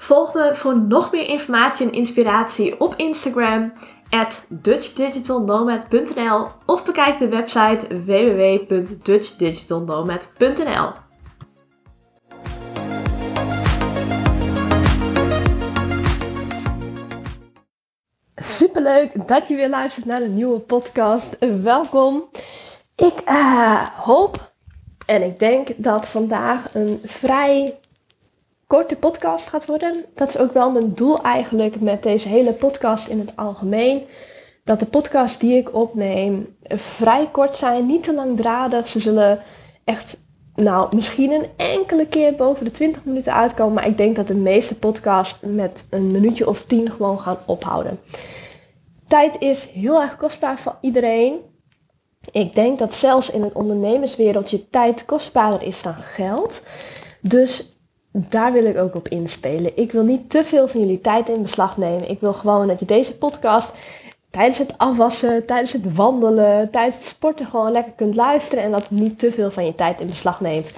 [0.00, 3.72] Volg me voor nog meer informatie en inspiratie op Instagram
[4.10, 10.90] at dutchdigitalnomad.nl of bekijk de website www.dutchdigitalnomad.nl.
[18.34, 21.36] Superleuk dat je weer luistert naar een nieuwe podcast.
[21.62, 22.28] Welkom.
[22.96, 24.52] Ik uh, hoop
[25.06, 27.78] en ik denk dat vandaag een vrij
[28.68, 30.04] korte podcast gaat worden.
[30.14, 34.02] Dat is ook wel mijn doel eigenlijk met deze hele podcast in het algemeen.
[34.64, 38.88] Dat de podcasts die ik opneem vrij kort zijn, niet te langdradig.
[38.88, 39.42] Ze zullen
[39.84, 40.16] echt,
[40.54, 43.74] nou, misschien een enkele keer boven de 20 minuten uitkomen.
[43.74, 48.00] Maar ik denk dat de meeste podcasts met een minuutje of 10 gewoon gaan ophouden.
[49.06, 51.38] Tijd is heel erg kostbaar voor iedereen.
[52.30, 56.62] Ik denk dat zelfs in het ondernemerswereldje tijd kostbaarder is dan geld.
[57.20, 57.77] Dus
[58.28, 59.76] daar wil ik ook op inspelen.
[59.76, 62.10] Ik wil niet te veel van jullie tijd in beslag nemen.
[62.10, 63.72] Ik wil gewoon dat je deze podcast
[64.30, 68.80] tijdens het afwassen, tijdens het wandelen, tijdens het sporten gewoon lekker kunt luisteren en dat
[68.80, 70.74] het niet te veel van je tijd in beslag neemt.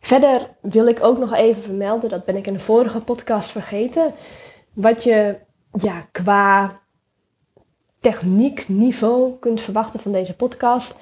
[0.00, 4.14] Verder wil ik ook nog even vermelden, dat ben ik in de vorige podcast vergeten,
[4.72, 5.36] wat je
[5.72, 6.80] ja, qua
[8.00, 10.94] techniekniveau kunt verwachten van deze podcast.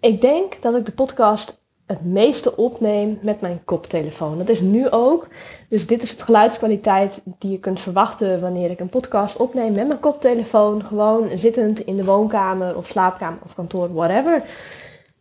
[0.00, 4.38] Ik denk dat ik de podcast het meeste opneem met mijn koptelefoon.
[4.38, 5.28] Dat is nu ook.
[5.68, 9.86] Dus dit is het geluidskwaliteit die je kunt verwachten wanneer ik een podcast opneem met
[9.86, 10.84] mijn koptelefoon.
[10.84, 14.44] Gewoon zittend in de woonkamer of slaapkamer of kantoor, whatever.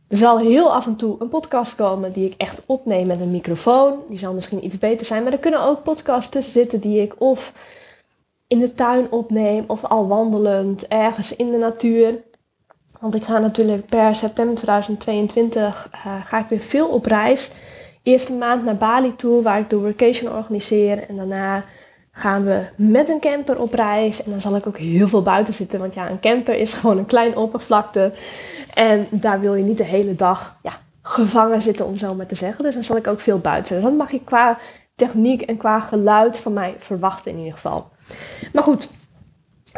[0.07, 3.31] Er zal heel af en toe een podcast komen die ik echt opneem met een
[3.31, 4.00] microfoon.
[4.09, 5.23] Die zal misschien iets beter zijn.
[5.23, 7.53] Maar er kunnen ook podcasts tussen zitten die ik of
[8.47, 12.23] in de tuin opneem of al wandelend ergens in de natuur.
[13.03, 17.52] Want ik ga natuurlijk per september 2022 uh, ga ik weer veel op reis.
[18.03, 21.09] Eerste maand naar Bali toe, waar ik de vacation organiseer.
[21.09, 21.64] En daarna
[22.12, 24.24] gaan we met een camper op reis.
[24.24, 25.80] En dan zal ik ook heel veel buiten zitten.
[25.80, 28.14] Want ja, een camper is gewoon een klein oppervlakte.
[28.74, 32.35] En daar wil je niet de hele dag ja, gevangen zitten, om zo maar te
[32.35, 32.64] zeggen.
[32.64, 33.90] Dus dan zal ik ook veel buiten zitten.
[33.90, 34.58] Dat mag je qua
[34.96, 37.90] techniek en qua geluid van mij verwachten in ieder geval.
[38.53, 38.90] Maar goed,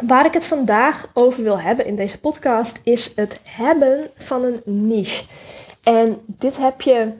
[0.04, 4.62] Waar ik het vandaag over wil hebben in deze podcast is het hebben van een
[4.64, 5.24] niche.
[5.82, 7.12] En dit heb je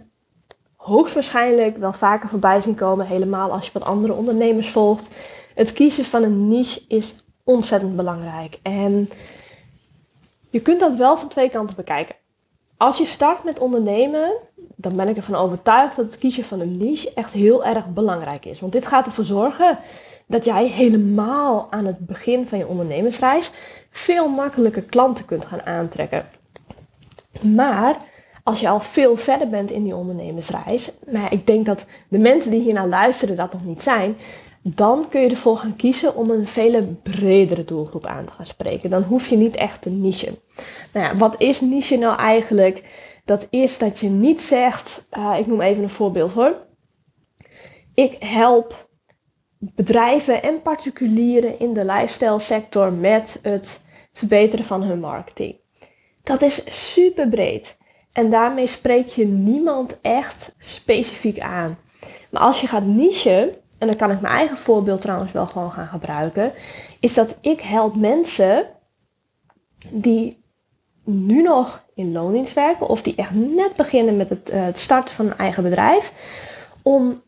[0.77, 5.09] hoogstwaarschijnlijk wel vaker voorbij zien komen, helemaal als je wat andere ondernemers volgt.
[5.55, 7.15] Het kiezen van een niche is
[7.45, 8.59] ontzettend belangrijk.
[8.63, 9.11] En
[10.51, 12.15] je kunt dat wel van twee kanten bekijken.
[12.77, 14.33] Als je start met ondernemen,
[14.77, 18.45] dan ben ik ervan overtuigd dat het kiezen van een niche echt heel erg belangrijk
[18.45, 18.61] is.
[18.61, 19.79] Want dit gaat ervoor zorgen
[20.27, 23.51] dat jij helemaal aan het begin van je ondernemersreis
[23.91, 26.27] veel makkelijker klanten kunt gaan aantrekken.
[27.41, 27.97] Maar
[28.43, 32.51] als je al veel verder bent in die ondernemersreis, maar ik denk dat de mensen
[32.51, 34.17] die hiernaar luisteren dat nog niet zijn,
[34.75, 38.91] dan kun je ervoor gaan kiezen om een veel bredere doelgroep aan te gaan spreken.
[38.91, 40.39] Dan hoef je niet echt te niche.
[40.93, 42.83] Nou ja, wat is niche nou eigenlijk?
[43.25, 46.57] Dat is dat je niet zegt, uh, ik noem even een voorbeeld hoor.
[47.95, 48.89] Ik help
[49.59, 55.57] bedrijven en particulieren in de lifestyle sector met het verbeteren van hun marketing.
[56.23, 57.79] Dat is super breed.
[58.13, 61.79] En daarmee spreek je niemand echt specifiek aan.
[62.31, 65.71] Maar als je gaat nichen, en dan kan ik mijn eigen voorbeeld trouwens wel gewoon
[65.71, 66.53] gaan gebruiken,
[67.01, 68.67] is dat ik help mensen
[69.91, 70.45] die
[71.05, 75.15] nu nog in loondienst werken of die echt net beginnen met het, uh, het starten
[75.15, 76.13] van een eigen bedrijf,
[76.83, 77.23] om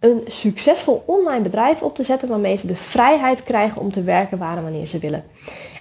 [0.00, 4.38] een succesvol online bedrijf op te zetten waarmee ze de vrijheid krijgen om te werken
[4.38, 5.24] waar en wanneer ze willen.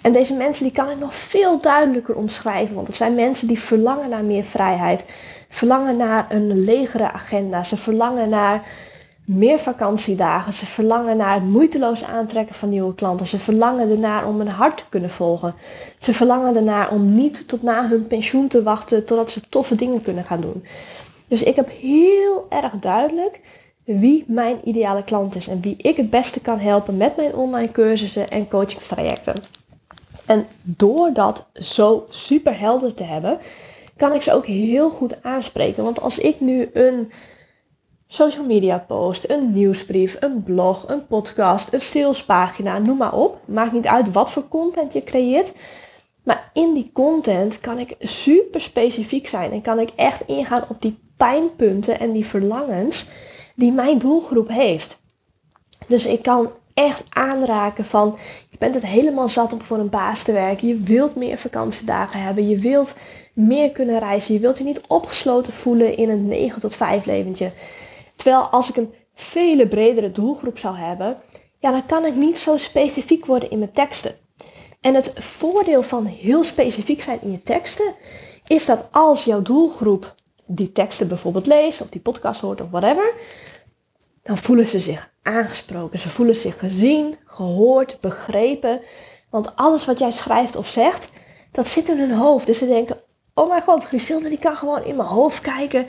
[0.01, 3.59] En deze mensen die kan ik nog veel duidelijker omschrijven, want het zijn mensen die
[3.59, 5.03] verlangen naar meer vrijheid,
[5.49, 8.67] verlangen naar een legere agenda, ze verlangen naar
[9.25, 14.37] meer vakantiedagen, ze verlangen naar het moeiteloos aantrekken van nieuwe klanten, ze verlangen ernaar om
[14.37, 15.55] hun hart te kunnen volgen,
[15.99, 20.01] ze verlangen ernaar om niet tot na hun pensioen te wachten totdat ze toffe dingen
[20.01, 20.65] kunnen gaan doen.
[21.27, 23.39] Dus ik heb heel erg duidelijk
[23.83, 27.71] wie mijn ideale klant is en wie ik het beste kan helpen met mijn online
[27.71, 29.35] cursussen en coachingstrajecten.
[30.25, 33.39] En door dat zo super helder te hebben,
[33.97, 35.83] kan ik ze ook heel goed aanspreken.
[35.83, 37.11] Want als ik nu een
[38.07, 43.39] social media post, een nieuwsbrief, een blog, een podcast, een salespagina, noem maar op.
[43.45, 45.51] Maakt niet uit wat voor content je creëert.
[46.23, 50.81] Maar in die content kan ik super specifiek zijn en kan ik echt ingaan op
[50.81, 53.07] die pijnpunten en die verlangens
[53.55, 55.03] die mijn doelgroep heeft.
[55.87, 58.17] Dus ik kan echt aanraken van
[58.49, 60.67] je bent het helemaal zat om voor een baas te werken.
[60.67, 62.47] Je wilt meer vakantiedagen hebben.
[62.47, 62.93] Je wilt
[63.33, 64.33] meer kunnen reizen.
[64.33, 67.51] Je wilt je niet opgesloten voelen in een 9 tot 5 leventje.
[68.15, 71.17] Terwijl als ik een vele bredere doelgroep zou hebben,
[71.59, 74.15] ja, dan kan ik niet zo specifiek worden in mijn teksten.
[74.81, 77.95] En het voordeel van heel specifiek zijn in je teksten
[78.47, 80.15] is dat als jouw doelgroep
[80.45, 83.13] die teksten bijvoorbeeld leest of die podcast hoort of whatever,
[84.23, 85.99] dan voelen ze zich aangesproken.
[85.99, 88.81] Ze voelen zich gezien, gehoord, begrepen.
[89.29, 91.09] Want alles wat jij schrijft of zegt,
[91.51, 92.45] dat zit in hun hoofd.
[92.45, 93.01] Dus ze denken,
[93.33, 95.87] oh mijn god, Griselda die kan gewoon in mijn hoofd kijken.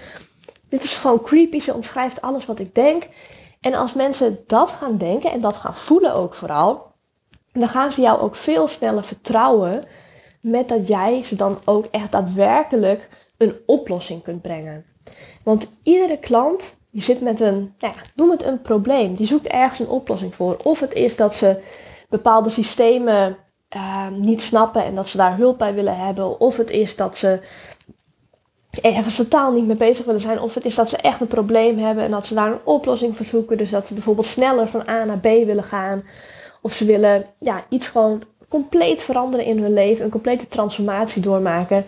[0.69, 3.09] Dit is gewoon creepy, ze omschrijft alles wat ik denk.
[3.61, 6.93] En als mensen dat gaan denken en dat gaan voelen ook vooral,
[7.53, 9.85] dan gaan ze jou ook veel sneller vertrouwen
[10.41, 14.85] met dat jij ze dan ook echt daadwerkelijk een oplossing kunt brengen.
[15.43, 19.47] Want iedere klant die zit met een, nou ja, noem het een probleem, die zoekt
[19.47, 20.57] ergens een oplossing voor.
[20.63, 21.63] Of het is dat ze
[22.09, 23.37] bepaalde systemen
[23.77, 26.41] uh, niet snappen en dat ze daar hulp bij willen hebben.
[26.41, 27.41] Of het is dat ze
[28.81, 30.40] ergens totaal niet mee bezig willen zijn.
[30.40, 33.17] Of het is dat ze echt een probleem hebben en dat ze daar een oplossing
[33.17, 33.58] voor zoeken.
[33.58, 36.05] Dus dat ze bijvoorbeeld sneller van A naar B willen gaan.
[36.62, 41.87] Of ze willen ja, iets gewoon compleet veranderen in hun leven, een complete transformatie doormaken.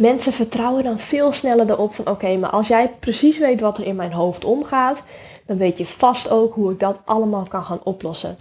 [0.00, 3.86] Mensen vertrouwen dan veel sneller erop van oké, maar als jij precies weet wat er
[3.86, 5.02] in mijn hoofd omgaat,
[5.46, 8.36] dan weet je vast ook hoe ik dat allemaal kan gaan oplossen.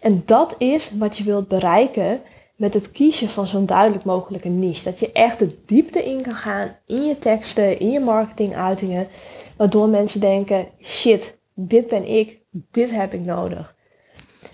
[0.00, 2.20] En dat is wat je wilt bereiken
[2.62, 4.84] met het kiezen van zo'n duidelijk mogelijke niche.
[4.84, 9.08] Dat je echt de diepte in kan gaan in je teksten, in je marketinguitingen,
[9.56, 13.74] waardoor mensen denken: shit, dit ben ik, dit heb ik nodig.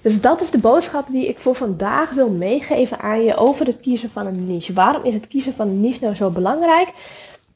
[0.01, 3.81] Dus dat is de boodschap die ik voor vandaag wil meegeven aan je over het
[3.81, 4.73] kiezen van een niche.
[4.73, 6.93] Waarom is het kiezen van een niche nou zo belangrijk?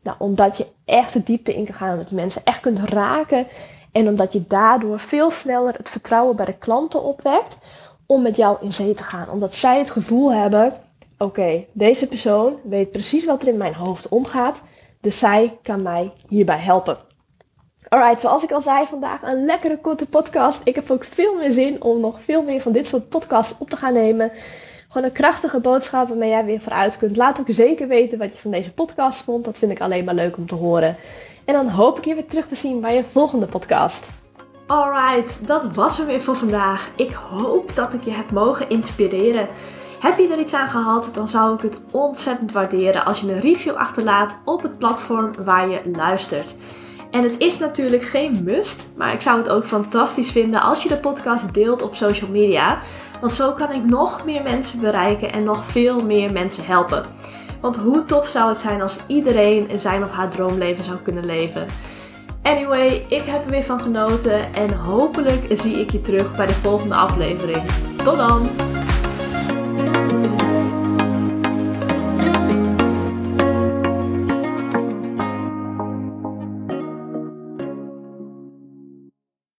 [0.03, 3.47] Nou, omdat je echt de diepte in kan gaan, omdat je mensen echt kunt raken
[3.93, 7.57] en omdat je daardoor veel sneller het vertrouwen bij de klanten opwekt
[8.13, 9.31] om met jou in zee te gaan.
[9.31, 10.73] Omdat zij het gevoel hebben:
[11.19, 14.63] oké, deze persoon weet precies wat er in mijn hoofd omgaat,
[15.01, 16.99] dus zij kan mij hierbij helpen.
[17.89, 20.61] Alright, zoals ik al zei, vandaag een lekkere korte podcast.
[20.65, 23.71] Ik heb ook veel meer zin om nog veel meer van dit soort podcasts op
[23.71, 24.33] te gaan nemen.
[24.89, 27.17] Gewoon een krachtige boodschap waarmee jij weer vooruit kunt.
[27.17, 29.45] Laat ook zeker weten wat je van deze podcast vond.
[29.45, 30.97] Dat vind ik alleen maar leuk om te horen.
[31.45, 34.22] En dan hoop ik je weer terug te zien bij je volgende podcast.
[34.73, 36.91] Alright, dat was hem weer voor vandaag.
[36.97, 39.49] Ik hoop dat ik je heb mogen inspireren.
[40.01, 43.41] Heb je er iets aan gehad, dan zou ik het ontzettend waarderen als je een
[43.41, 46.55] review achterlaat op het platform waar je luistert.
[47.11, 50.89] En het is natuurlijk geen must, maar ik zou het ook fantastisch vinden als je
[50.89, 52.79] de podcast deelt op social media.
[53.21, 57.05] Want zo kan ik nog meer mensen bereiken en nog veel meer mensen helpen.
[57.61, 61.67] Want hoe tof zou het zijn als iedereen zijn of haar droomleven zou kunnen leven?
[62.43, 66.55] Anyway, ik heb er weer van genoten en hopelijk zie ik je terug bij de
[66.55, 67.63] volgende aflevering.
[67.97, 68.49] Tot dan!